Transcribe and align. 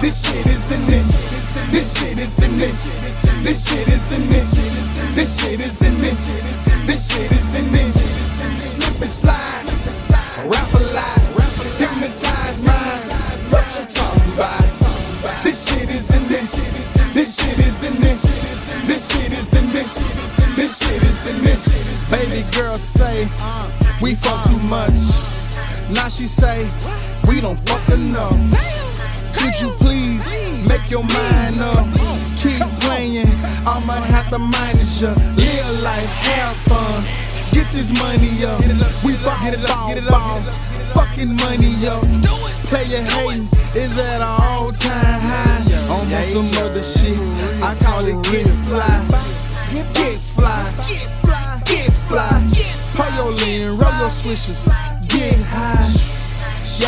This 0.00 0.22
shit 0.22 0.46
is 0.46 0.70
in 0.70 0.82
it. 0.86 1.02
This 1.74 1.98
shit 1.98 2.18
is 2.18 2.38
in 2.40 2.54
it. 2.54 2.70
This 3.42 3.66
shit 3.66 3.88
is 3.90 4.12
in 4.14 4.22
it. 4.30 4.46
This 5.14 5.42
shit 5.42 5.58
is 5.58 5.82
in 5.82 5.98
it. 5.98 6.14
This 6.86 7.10
shit 7.10 7.30
is 7.34 7.54
in 7.58 7.74
it. 7.74 7.92
Slip 8.62 8.94
and 9.02 9.10
slide. 9.10 9.66
Rap 10.46 10.70
a 10.70 10.82
lot. 10.94 11.18
Hypnotize 11.82 12.62
minds. 12.62 13.50
What 13.50 13.66
you 13.74 13.84
talking 13.90 14.38
about? 14.38 14.70
This 15.42 15.66
shit 15.66 15.90
is 15.90 16.14
in 16.14 16.22
it. 16.30 16.46
This 17.14 17.34
shit 17.34 17.58
is 17.58 17.82
in 17.90 17.98
it. 17.98 18.22
This 18.86 19.02
shit 19.10 19.32
is 19.34 19.50
in 19.58 19.66
it. 19.74 19.90
This 20.54 20.78
shit 20.78 21.02
is 21.02 21.26
in 21.26 21.42
it. 21.42 21.58
Baby 22.14 22.46
girl 22.54 22.78
say 22.78 23.26
we 24.00 24.14
fuck 24.14 24.46
too 24.46 24.62
much. 24.70 25.18
Now 25.90 26.08
she 26.08 26.30
say 26.30 26.70
we 27.28 27.40
don't 27.40 27.58
fuck 27.66 27.98
enough. 27.98 28.77
Could 29.38 29.56
you 29.60 29.70
please 29.78 30.66
make 30.68 30.90
your 30.90 31.04
mind 31.04 31.62
up? 31.62 31.86
Keep 32.38 32.62
playing, 32.82 33.30
I'ma 33.66 33.94
have 34.14 34.30
to 34.30 34.38
manage 34.38 35.02
ya. 35.02 35.14
Live 35.38 35.82
life, 35.82 36.10
have 36.34 36.56
fun. 36.68 37.02
Get 37.52 37.66
this 37.72 37.90
money 37.98 38.44
up. 38.44 38.60
We 39.04 39.14
fuck 39.14 39.40
get 39.42 39.54
it 39.54 39.64
up, 39.70 39.88
get 39.88 39.98
it 39.98 40.10
up. 40.10 40.42
Fucking 40.94 41.34
money 41.34 41.74
up. 41.86 42.04
Player 42.68 43.00
hating 43.00 43.48
is 43.74 43.98
at 43.98 44.20
an 44.20 44.28
all 44.42 44.72
time 44.72 45.20
high. 45.24 45.64
On 45.88 46.06
some 46.22 46.48
other 46.62 46.82
shit, 46.82 47.18
I 47.62 47.74
call 47.82 48.04
it 48.04 48.18
get 48.24 48.46
it 48.46 48.58
fly. 48.68 49.06
Get 49.72 50.18
fly, 50.18 51.60
get 51.64 51.92
fly. 51.92 52.42
Pull 52.94 53.10
your 53.16 53.32
lean, 53.32 53.78
roll 53.78 53.94
your 54.00 54.10
swishes, 54.10 54.68
get 55.08 55.38
high. 55.48 56.17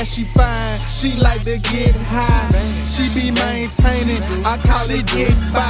Yeah, 0.00 0.08
she 0.08 0.24
fine, 0.24 0.80
she 0.80 1.12
like 1.20 1.44
to 1.44 1.60
get 1.60 1.92
high. 2.08 2.48
She 2.88 3.04
be 3.12 3.28
maintaining, 3.36 4.24
I 4.48 4.56
call 4.64 4.88
it 4.88 5.04
get 5.12 5.36
by. 5.52 5.68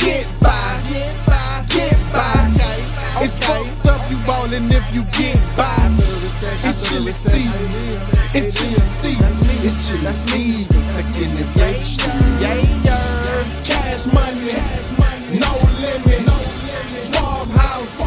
Get 0.00 0.24
by, 0.40 0.56
get 1.68 2.00
by. 2.16 2.48
It's 3.20 3.36
fucked 3.36 3.92
up, 3.92 4.00
you 4.08 4.16
ballin' 4.24 4.72
if 4.72 4.88
you 4.96 5.04
get 5.12 5.36
by. 5.52 5.68
It's 6.64 6.88
chilly 6.88 7.12
C, 7.12 7.44
it's 8.32 8.56
chilly 8.56 8.80
C, 8.80 9.12
it's 9.68 9.76
chilly 9.84 10.12
C. 10.16 10.64
Second 10.80 11.44
and 11.44 11.60
yeah. 12.40 12.96
Cash 13.68 14.08
money, 14.16 14.48
no 15.36 15.52
limit. 15.84 16.24
Suave 16.88 17.52
House, 17.52 18.00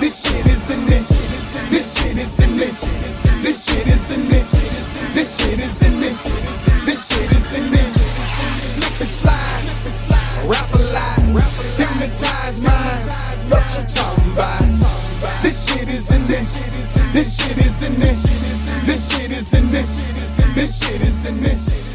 this 0.00 0.20
shit 0.20 0.44
is 0.52 0.68
in 0.68 0.84
it. 0.84 1.30
This 1.70 1.96
shit 1.96 2.20
is 2.20 2.40
in 2.44 2.60
it. 2.60 3.30
This 3.42 3.64
shit 3.64 3.86
is 3.86 4.10
in 4.12 4.34
it. 4.34 4.49
And 9.00 9.08
slide. 9.08 9.80
Rap 10.44 10.68
a 10.74 10.82
lot. 10.92 11.16
Hypnotize 11.80 12.60
minds. 12.60 13.48
What 13.48 13.64
you 13.72 13.84
talking 13.88 14.32
about? 14.32 14.60
This 15.42 15.66
shit 15.66 15.88
is 15.88 16.12
in 16.12 16.22
it. 16.22 16.44
This 17.14 17.36
shit 17.36 17.56
is 17.56 17.82
in 17.82 17.94
it. 17.96 18.86
This 18.86 19.10
shit 19.10 19.30
is 19.30 19.54
in 19.54 19.68
it. 19.68 20.54
This 20.54 20.78
shit 20.80 21.00
is 21.00 21.28
in 21.28 21.38
it. 21.44 21.89